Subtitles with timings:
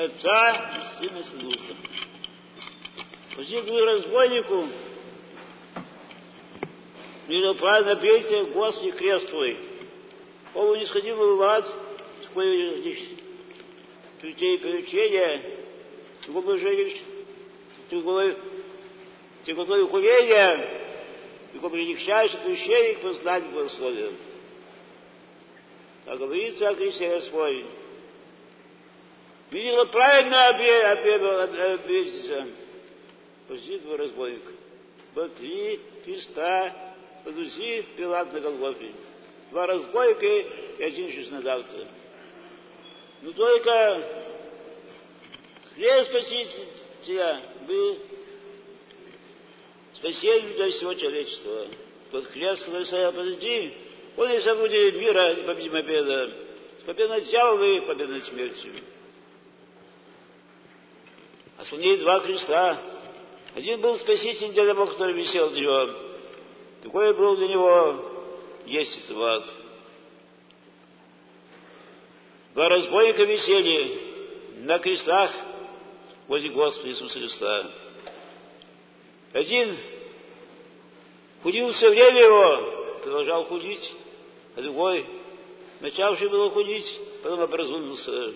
[0.00, 1.76] Отца и Сына и Духа.
[3.36, 4.66] Возниклый разбойнику,
[7.28, 9.58] видел правильно песня Господи крест твой.
[10.54, 11.66] Он не сходил в ад,
[12.22, 12.76] такое
[14.22, 15.42] людей приучения,
[16.26, 16.96] такое же
[17.90, 18.38] такое
[19.44, 20.82] такое ухуление,
[21.52, 24.12] такое предикчайший священник познать благословие.
[26.06, 27.79] Как говорится о Христе Господь.
[29.50, 32.46] Видела правильно обидеться.
[33.48, 34.42] Посидит его разбойник.
[35.12, 38.92] Смотри, Христа, подузи Пилат на Голгофе.
[39.50, 41.88] Два разбойника и один честнодавца.
[43.22, 44.02] Но только
[45.74, 47.98] хлеб Спасителя был
[49.94, 51.66] спасением для всего человечества.
[52.12, 53.74] Вот хлеб, который стоял позади,
[54.16, 56.32] он и забудет мира, победим победа.
[56.86, 58.72] Победа над дьяволом и победа над смертью.
[61.60, 62.78] А слоней два креста.
[63.54, 65.94] Один был спаситель для того, который висел для него.
[66.80, 67.96] Другой был для него
[68.64, 69.44] есть в
[72.54, 74.00] Два разбойника висели
[74.60, 75.32] на крестах
[76.28, 77.70] возле Господа Иисуса Христа.
[79.34, 79.76] Один
[81.42, 83.92] худил все время его, продолжал худить,
[84.56, 85.04] а другой,
[85.80, 86.90] начавший было худить,
[87.22, 88.32] потом образумился.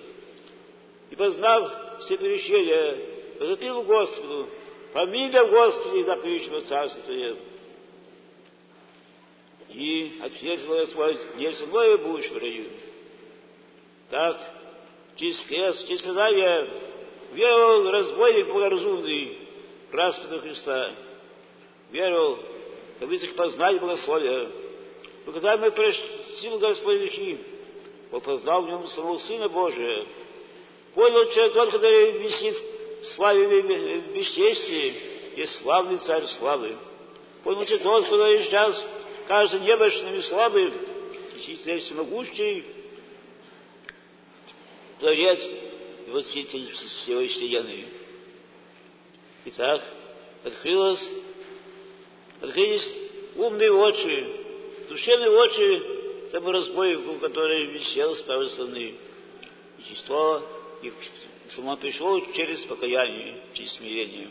[1.09, 2.99] И познав все перещения,
[3.39, 4.49] возопил Господу,
[4.93, 7.13] помилуй Господи, за прищего царства.
[9.71, 12.67] И ответил Господь, не со мной будешь в раю.
[14.11, 14.39] Так,
[15.17, 16.69] через крест, через страдания
[17.33, 19.39] веровал разбойник благоразумный,
[19.95, 20.93] Распятого Христа.
[21.93, 22.41] Веровал,
[22.99, 24.49] как их познать благословие.
[25.25, 27.39] Но когда мы пришли Господь вещи,
[28.11, 30.07] он познал в нем самого Сына Божия.
[30.95, 32.55] Понял человек тот, который висит
[33.03, 34.95] в славе в бесчестии,
[35.37, 36.77] есть славный царь славы.
[37.43, 38.87] Понял человек тот, который сейчас
[39.27, 40.73] кажется немощным и слабым,
[41.35, 42.65] действительно всемогущий,
[45.01, 45.41] Творец
[46.07, 47.89] и Властитель всей вселенной.
[49.47, 49.83] Итак,
[50.45, 51.11] открылось,
[52.41, 52.95] открылись
[53.35, 54.27] умные очи,
[54.89, 58.95] душевные очи тому разбойнику, который висел с правой стороны.
[59.79, 60.43] Естество
[60.89, 64.31] и сама пришло через покаяние, через смирение.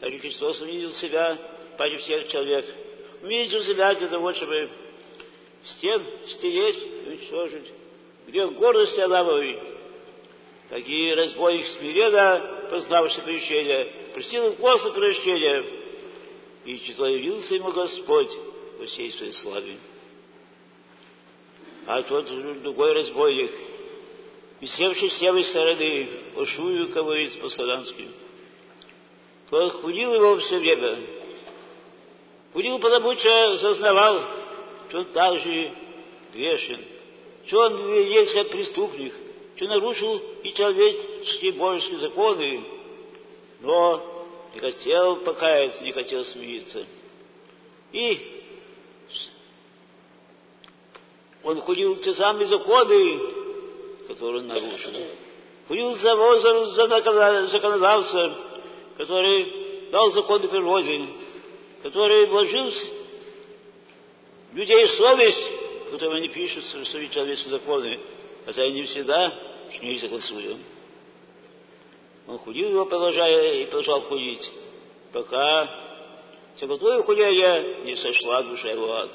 [0.00, 1.38] Также Христос увидел себя,
[1.78, 2.66] паче всех человек,
[3.22, 4.68] увидел себя для того, чтобы
[5.64, 7.72] с тем стереть и уничтожить,
[8.26, 9.58] где в гордости Адамовой,
[10.68, 15.64] такие разбойник смиренно, познавший прещение, просил Господа прощения,
[16.64, 18.30] и явился ему Господь
[18.78, 19.76] во всей своей славе.
[21.86, 22.26] А тот
[22.62, 23.50] другой разбойник,
[24.66, 28.08] с левой стороны, ушую говорит по-славянски,
[29.50, 31.00] худил его все время,
[32.52, 34.22] худил, потому что сознавал,
[34.88, 35.72] что он также
[36.32, 36.78] грешен,
[37.46, 39.12] что он есть как преступник,
[39.56, 42.64] что нарушил и человеческие божеские законы,
[43.62, 46.86] но не хотел покаяться, не хотел смириться.
[47.92, 48.42] И
[51.42, 53.41] он ходил те самые законы,
[54.08, 54.92] которые нарушил.
[55.68, 56.88] Ходил за возраст, за
[57.48, 58.36] законодавство,
[58.96, 61.06] который дал законы природе,
[61.82, 62.70] который вложил
[64.52, 65.52] в людей совесть,
[65.90, 68.00] которую они пишут свои человеческие законы,
[68.44, 69.32] хотя и не всегда
[69.70, 70.58] с ней согласуем.
[72.26, 74.52] Он худил его, продолжая, и продолжал худить,
[75.12, 75.68] пока
[76.54, 79.10] всякое худение не сошла душа его ад.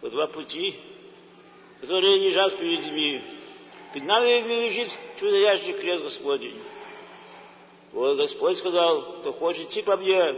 [0.00, 0.76] Вот два пути,
[1.80, 3.22] которые лежат перед людьми.
[3.92, 6.60] Перед нами лежит чудовящий крест Господень.
[7.92, 10.36] Вот Господь сказал, кто хочет идти по мне,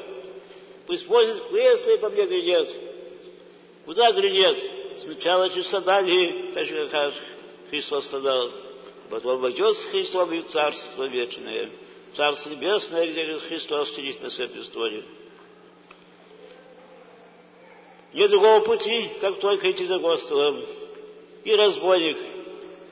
[0.87, 2.69] пусть возит крест и по мне глядит.
[3.85, 5.03] Куда глядит?
[5.03, 7.13] Сначала через страдания, так же, как
[7.71, 8.51] Христос страдал.
[9.09, 11.71] Потом войдет с Христом в Царство Вечное,
[12.15, 15.05] Царство Небесное, где Христос сидит на своем престоле.
[18.13, 20.65] Нет другого пути, как только идти за Господом.
[21.45, 22.17] И разбойник,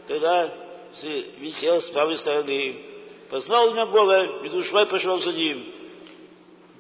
[0.09, 0.51] когда
[1.03, 2.81] висел с правой стороны,
[3.31, 5.67] познал имя Бога, и душой пошел за ним.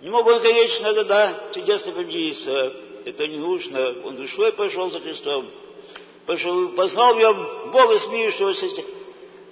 [0.00, 2.72] Не мог он, конечно, тогда чудесно победиться.
[3.04, 4.02] Это не нужно.
[4.04, 5.50] Он душой пошел за Христом.
[6.26, 8.66] Пошел, познал в нем Бога, смеющегося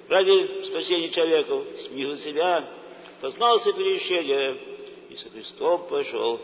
[0.09, 2.69] ради спасения человека, смирил себя,
[3.21, 4.57] познал все перещения
[5.11, 6.41] и со Христом пошел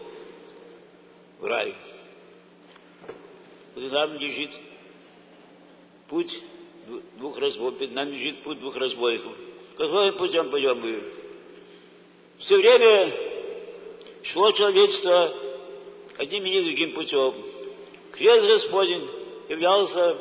[1.38, 1.74] в рай.
[3.74, 4.50] Перед нами лежит
[6.08, 6.32] путь
[7.18, 9.32] двух разбойников, перед нами лежит путь двух разбойников.
[9.76, 11.02] каким путем пойдем мы.
[12.38, 13.12] Все время
[14.24, 15.34] шло человечество
[16.18, 17.34] одним и другим путем.
[18.12, 19.08] Крест Господень
[19.48, 20.16] являлся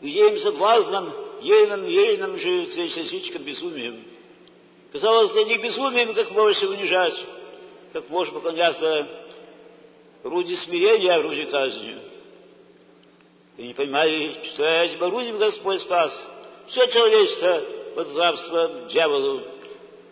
[0.00, 1.12] идеем соблазном,
[1.42, 4.04] ейным, ейным же священничком безумием.
[4.92, 7.26] Казалось, для них безумием, как можешь унижать,
[7.92, 9.08] как можешь поклоняться
[10.22, 11.96] орудие смирения, орудие казни.
[13.56, 16.12] И не понимали, что этим орудием Господь спас
[16.66, 17.62] все человечество
[17.96, 19.42] от рабства дьяволу,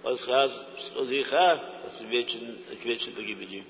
[0.02, 1.52] от, от греха,
[1.86, 3.64] от вечной, от вечной погибели.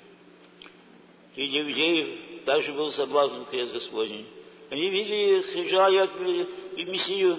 [1.35, 4.27] И людей также был соблазн крест Господень.
[4.71, 6.47] Они видели, желали
[6.77, 7.39] и Мессию,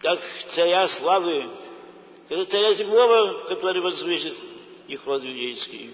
[0.00, 0.20] как
[0.54, 1.48] царя славы,
[2.28, 4.34] как царя земного, который возвысит
[4.88, 5.90] их род иудейский.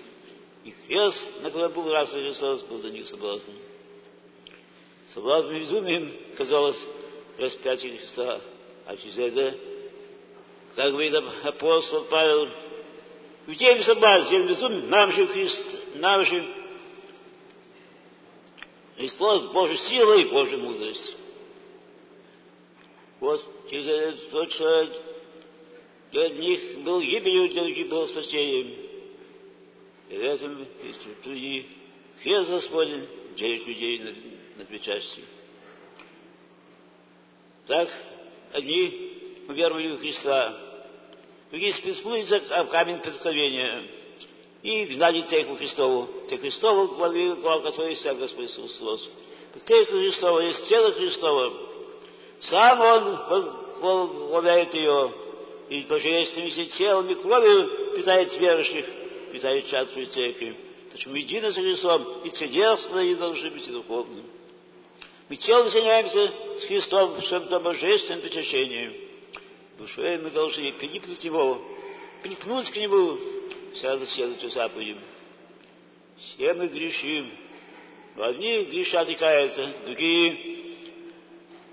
[0.64, 3.52] И крест, на который был раз Христос, был для них соблазн.
[5.14, 6.86] Соблазн безумием казалось
[7.38, 8.40] распятие Христа,
[8.86, 9.58] а через это,
[10.76, 11.14] как говорит
[11.44, 12.48] апостол Павел,
[13.46, 16.54] в тем соблазн, безумием, нам же Христ, нам же
[18.98, 21.16] Христос Божья сила и Божья мудрость.
[23.20, 23.40] Вот
[23.70, 24.90] через этот тот человек
[26.10, 28.76] для одних был гибелью, для других был спасением.
[30.10, 31.66] И в этом есть люди
[32.22, 33.06] Хрест Господень
[33.36, 35.24] делит людей на, на две части.
[37.66, 37.88] Так,
[38.52, 40.56] одни уверовали в Христа,
[41.50, 43.88] другие спецпутятся в камень преткновения
[44.62, 46.08] и гнали церковь Христову.
[46.28, 49.10] Те Христову главе, глава которой вся Господь Иисус Христос.
[49.64, 51.56] Церковь Христова есть тело Христово.
[52.40, 53.18] Сам Он
[53.80, 55.12] возглавляет ее,
[55.70, 58.86] и божественными телом и кровью питает верующих,
[59.32, 60.56] питает частную церковь.
[60.90, 64.24] Почему едино с Христом и чудесно и должны быть и духовным.
[65.28, 69.08] Мы телом занимаемся с Христом в чем-то божественном причащении.
[69.76, 71.62] Душой мы должны прилипнуть к Него,
[72.22, 73.18] припнуть к Нему,
[73.74, 75.02] сразу следует заповедям.
[76.16, 77.30] Все мы грешим.
[78.16, 80.56] Одни грешат и каются, другие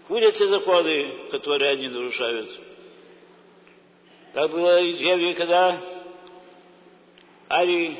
[0.08, 2.50] курятся законы, которые они нарушают.
[4.34, 5.82] Так было и древние, когда
[7.48, 7.98] Ари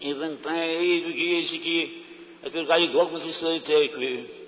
[0.00, 2.04] и, другие языки
[2.42, 4.43] отвергали догмы своей церкви.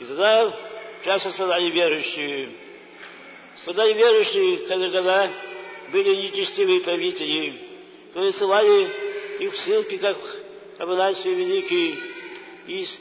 [0.00, 0.56] И тогда
[1.04, 2.48] часто страдали верующие.
[3.56, 5.32] Страдали верующие, когда,
[5.92, 7.54] были нечестивые правители,
[8.08, 8.32] которые
[9.40, 10.16] их в ссылки, как
[10.78, 11.98] Абанасий Великий,
[12.66, 12.98] из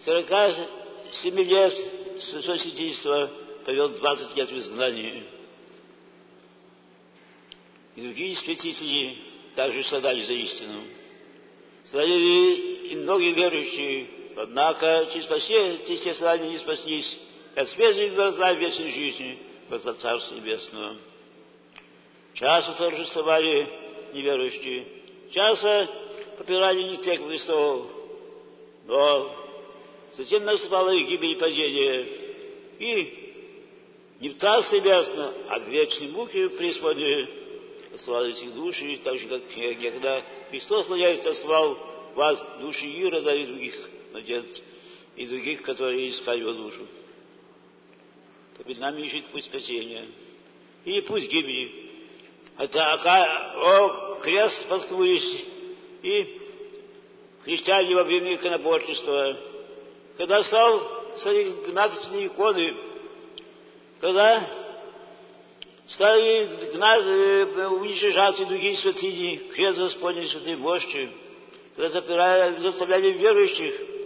[0.00, 1.74] 47 лет
[2.20, 3.30] святительства
[3.64, 5.24] повел 20 лет в изгнании.
[7.96, 9.18] И другие святители
[9.54, 10.82] также страдали за истину.
[11.84, 12.54] Страдали
[12.90, 17.18] и многие верующие, однако через спасение те страдания не спаслись,
[17.54, 19.38] как свежие глаза вечной жизни,
[19.68, 20.96] глаза Царства Небесного.
[22.34, 23.68] Часто торжествовали
[24.14, 24.86] неверующие,
[25.32, 25.88] часто
[26.38, 27.86] попирали не тех Христов,
[28.86, 29.36] но
[30.12, 32.06] затем наступала их гибель и падение,
[32.78, 33.24] и
[34.20, 37.28] не в Царство Небесное, а в вечной муке преисподней.
[37.96, 39.42] Славить их души, так же, как
[39.80, 41.76] когда Христос владеет славу
[42.14, 43.74] вас, души Ирода и других
[44.12, 44.62] надежд,
[45.16, 46.86] и других, которые его душу.
[48.56, 50.08] То перед нами ищет путь спасения.
[50.84, 51.90] Или путь гибели.
[52.56, 55.46] Это о, крест споткнулись
[56.02, 56.40] и
[57.44, 59.36] христиане во время иконоборчества.
[60.16, 61.04] Когда стал
[61.66, 62.76] гнаться иконы,
[64.00, 64.48] когда
[65.88, 71.08] стали гнать, уничтожаться другие святыни, крест Господень, святые вожди,
[71.76, 73.97] когда заставляли верующих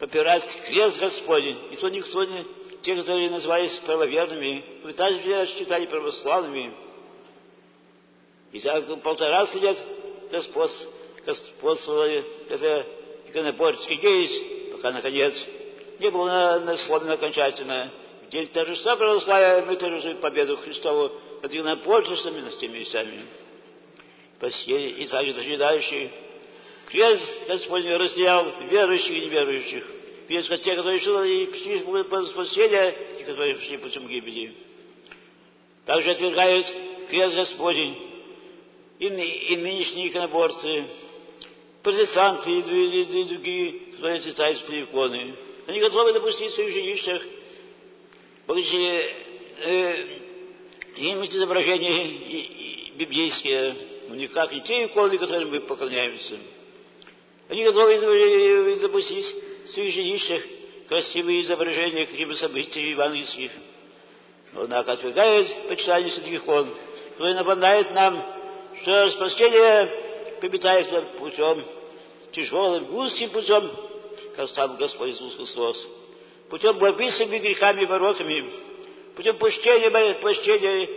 [0.00, 2.44] попирать крест Господень, и то никто не,
[2.82, 6.74] те, которые назывались правоверными, пытались считали православными,
[8.52, 9.76] и за полтора лет
[10.32, 12.86] господствовали это
[13.28, 15.34] иконоборческие деятельность, пока, наконец,
[16.00, 17.90] не было насловно окончательно.
[18.26, 23.24] В день торжества православия мы торжествуем победу Христову над иконоборчествами, над теми вещами.
[24.66, 26.10] И также дожидающие.
[26.90, 29.86] Крест Господень разделял верующих и неверующих.
[30.28, 30.98] Крест те, которые
[31.42, 34.54] и пришли по спасения, и которые пришли путем гибели.
[35.86, 36.66] Также отвергают
[37.08, 37.96] крест Господень
[38.98, 40.86] и, и нынешние иконоборцы,
[41.82, 45.34] протестанты и, и, и другие, которые читают иконы.
[45.66, 47.22] Они готовы допустить в своих жилищах
[48.50, 50.18] будучи э,
[50.96, 53.76] иметь изображения библейские,
[54.08, 56.36] но никак не те иконы, которым мы поклоняемся.
[57.50, 59.26] Они готовы допустить
[59.66, 60.40] в своих жилищах
[60.88, 63.50] красивые изображения каких-то событий евангельских.
[64.52, 66.72] Но, однако, отвергает почитание святых икон,
[67.12, 68.24] который напоминает нам,
[68.80, 69.90] что спасение
[70.40, 71.64] побитается путем
[72.30, 73.68] тяжелым, узким путем,
[74.36, 75.88] как сам Господь Иисус Христос,
[76.50, 78.48] путем борьбы с грехами и воротами,
[79.16, 80.88] путем пощения, пощения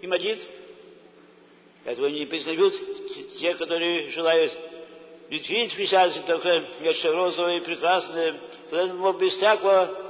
[0.00, 0.48] и молитв.
[1.84, 2.72] Этого не признают
[3.38, 4.50] те, которые желают
[5.28, 8.40] видеть в только нечто розовое и прекрасное,
[8.70, 10.04] когда без всякого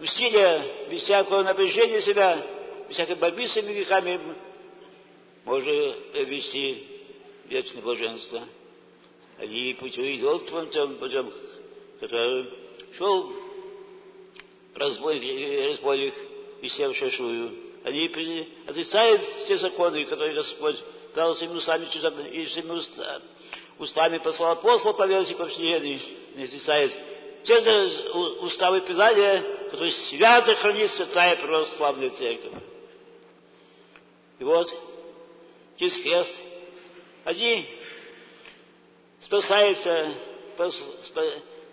[0.00, 2.44] усилия, без всякого напряжения себя,
[2.88, 4.20] без всякой борьбы с этими грехами
[5.44, 5.70] можно
[6.24, 6.86] вести
[7.48, 8.42] вечное блаженство.
[9.38, 11.32] Они путем идут путем, путем,
[11.98, 12.50] который
[12.96, 13.32] шел
[14.74, 16.14] разбойник, разбойник
[16.60, 17.50] висел шашую.
[17.84, 18.06] Они
[18.66, 20.76] отрицают все законы, которые Господь
[21.14, 21.86] дал своими устами,
[22.30, 23.24] и своими устами,
[23.80, 26.00] устами послал апостол по версии повседневной,
[26.36, 26.96] не отрицает
[27.44, 27.56] те
[28.42, 32.52] уставы Писания, которые свято хранит святая православная церковь.
[34.38, 34.68] И вот,
[35.78, 36.40] через крест,
[37.24, 37.66] один
[39.20, 40.14] спасается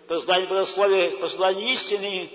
[0.06, 2.30] познание богословия, послание истины.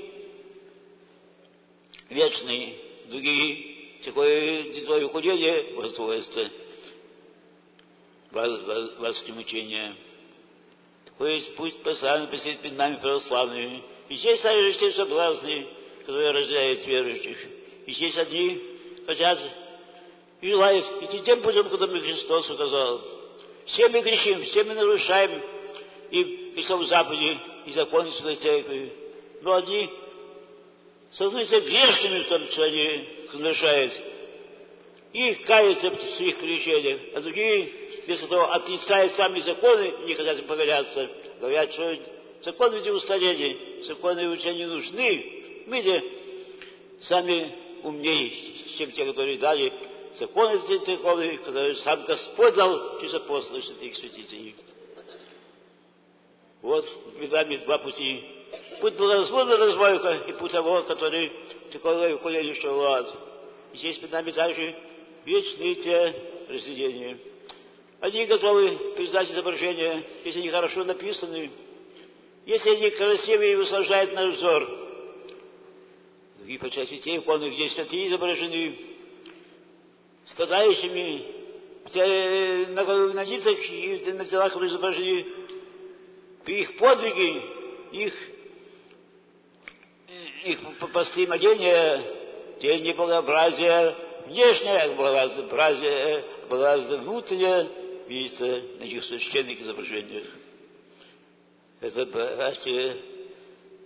[2.10, 2.78] Вечный,
[3.10, 6.52] другие такое твое худение возводится
[8.34, 9.96] вас мучения.
[11.06, 13.84] Такое пусть постоянно посидит перед нами православными.
[14.10, 15.68] И здесь те соблазны,
[16.00, 17.38] которые рождают верующих.
[17.86, 18.62] И здесь одни
[19.06, 19.40] хотят
[20.42, 23.02] и желают идти тем путем, которым Христос указал.
[23.68, 25.42] Все мы грешим, все мы нарушаем
[26.12, 28.94] и в Западе, и законы Святой Церкви.
[29.42, 29.90] Но одни
[31.12, 33.94] становятся грешными в том, что они нарушают.
[35.14, 37.72] И каются в своих прегрешениях, а другие,
[38.06, 41.08] вместо того, отрицая сами законы, не хотят им покоряться,
[41.40, 41.98] говорят, что
[42.42, 45.66] законы ведь устарели, законы уже не нужны.
[45.68, 46.04] Мы же
[47.02, 48.32] сами умнее,
[48.76, 49.72] чем те, которые дали
[50.16, 54.56] законы церковные, которые сам Господь дал через апостолов святых святителей.
[56.64, 56.86] Вот
[57.18, 58.24] перед нами два пути.
[58.82, 61.32] Путь благословенного развойка и путь того, который
[61.72, 63.16] такое уходили, что в ад.
[63.74, 64.76] И здесь перед нами также
[65.26, 66.16] вечные те
[66.48, 67.18] произведения.
[68.00, 71.52] Одни готовы признать изображения, если они хорошо написаны,
[72.46, 74.70] если они красивые и выслаждают наш взор.
[76.38, 78.78] Другие по части те иконы, где святые изображены,
[80.26, 81.44] страдающими,
[82.74, 85.26] на, на лицах и на телах изображены
[86.52, 87.44] их подвиги,
[87.92, 88.14] их,
[90.46, 90.60] их
[90.92, 92.04] построение,
[92.60, 97.70] те неблагообразия, внешнее благообразие, благообразие внутреннее,
[98.08, 100.26] видится на этих священных изображениях.
[101.80, 102.98] Это, братья,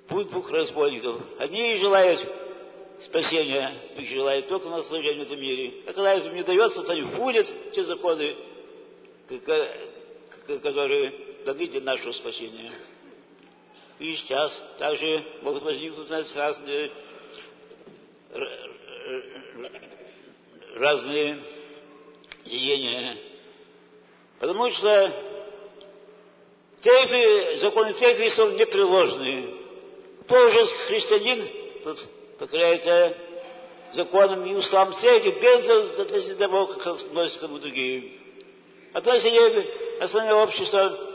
[0.08, 1.22] путь двух разбойников.
[1.40, 2.20] Одни желают
[3.00, 5.84] спасения, другие желают только наслаждения в этом мире.
[5.88, 8.36] А когда это не дается, то они вводят те законы,
[10.62, 11.14] которые
[11.46, 12.74] даны для нашего спасения.
[14.00, 16.92] И сейчас также могут возникнуть у нас разные,
[20.80, 21.42] разные
[22.46, 23.18] деяния.
[24.40, 25.14] Потому что
[26.80, 29.54] церкви, законы церкви sont непреложные.
[30.24, 31.48] Кто уже христианин,
[31.84, 31.98] тот
[32.40, 33.18] покоряется
[33.94, 38.12] законам и уставам церкви без того, как относятся к другим.
[38.94, 41.08] Отношение основное общество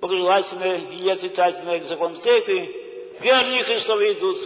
[0.00, 4.36] благожелательное и отрицательное к законам церкви, верные Христовы идут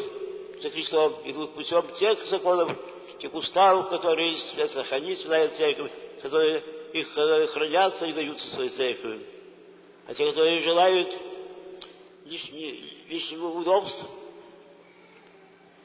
[0.61, 2.77] за Христом, идут путем тех законов,
[3.19, 5.91] тех уставов, которые сохранит Святая Церковь,
[6.23, 9.21] которые их которые хранятся и даются своей церкви.
[10.07, 11.17] А те, которые желают
[12.25, 14.09] лишнего удобства,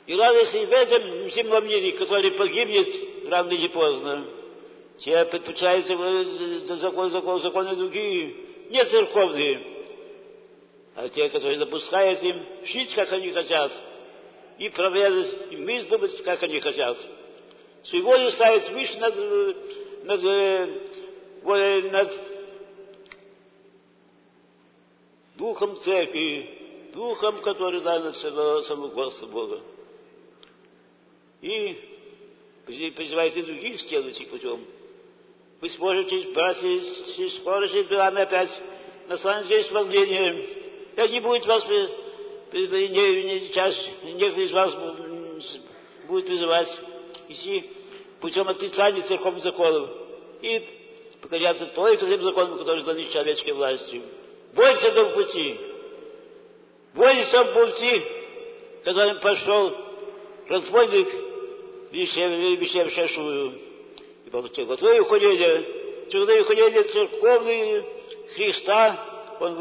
[0.07, 4.27] и радости в этом земном мире, который погибнет рано или поздно,
[4.97, 8.35] те предпочитают закон, закон, законы другие,
[8.69, 9.63] не церковные,
[10.95, 13.71] а те, которые допускают им жить, как они хотят,
[14.57, 16.97] и проверять, и мысль как они хотят.
[17.83, 19.15] Свою волю ставить выше над,
[20.03, 20.23] над,
[21.91, 22.21] над,
[25.37, 29.61] духом церкви, духом, который дан от самого Господа Бога.
[31.41, 31.77] И
[32.65, 34.63] призывайте других следовать их путем.
[35.59, 38.61] Вы сможете, братья, скоро же нами опять
[39.07, 40.39] наслать здесь волнение.
[40.97, 41.87] И не будет вас, не,
[42.53, 44.75] не, сейчас некоторые из вас
[46.07, 46.69] будет вызывать
[47.31, 47.69] идти
[48.19, 49.89] путем отрицания церковных законов
[50.41, 50.61] и
[51.21, 54.01] покоряться только тем законам, которые даны человеческой властью.
[54.53, 55.59] Бойтесь этого пути.
[56.93, 58.03] Бойтесь этого пути,
[58.85, 59.73] он пошел
[60.47, 61.07] разбойник,
[61.91, 63.53] вещев шашую,
[64.25, 67.85] и благослови уходили, когда уходили церковные
[68.35, 69.55] Христа, он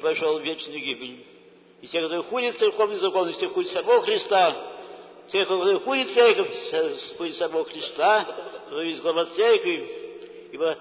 [0.00, 1.24] пошел в вечную гибель.
[1.82, 4.75] И те, которые ходят церковный закон, все ходят самого Христа,
[5.30, 8.26] которые ходят церковь, ходят самого Христа,
[8.84, 9.88] есть глава церкви,
[10.52, 10.78] ибо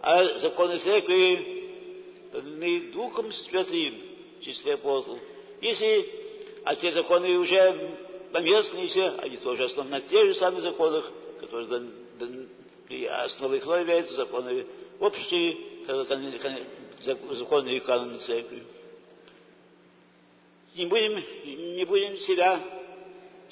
[0.00, 1.62] а законы церкви
[2.32, 4.02] даны Духом Святым,
[4.40, 5.20] числе апостолов.
[5.60, 6.08] Если,
[6.64, 7.96] а те законы уже
[8.32, 11.10] поместные все, они тоже основаны на тех же самых законах,
[11.40, 12.48] которые дан, дан,
[13.24, 14.66] основой их являются законы
[14.98, 18.64] общие, законы и каноны церкви.
[20.74, 21.22] Не будем,
[21.76, 22.60] не будем себя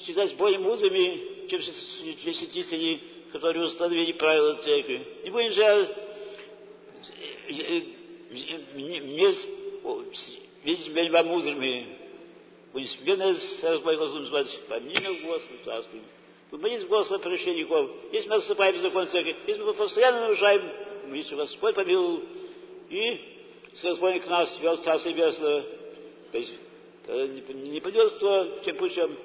[0.05, 5.05] считать более мудрыми, чем святители, которые установили правила церкви.
[5.23, 5.95] Не будем же
[10.63, 11.97] видеть себя мудрыми.
[12.73, 16.01] Смиренно с разбойным звать, помимо Господа Царствия.
[16.51, 17.91] Молись Господа прощенников.
[18.11, 20.71] Если мы отступаем в закон церкви, если мы постоянно нарушаем,
[21.07, 22.23] молись Господь помилуй.
[22.89, 23.19] И
[23.73, 25.63] с Господь к нас вел Царство Небесное.
[26.31, 26.53] То есть
[27.07, 29.17] не пойдет кто тем путем.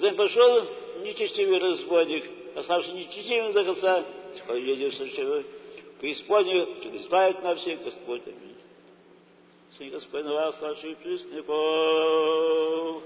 [0.00, 0.64] Когда пошел,
[1.02, 2.24] нечестивый разбойник,
[2.54, 4.04] оставший нечестивым до конца,
[4.54, 5.42] едет совершенно
[6.00, 8.22] преисподнюю, избавит нас всех Господь.
[8.26, 8.54] Аминь.
[9.76, 13.02] Сын Господь на вас, наших преступников.